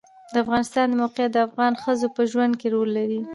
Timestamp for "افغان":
1.47-1.73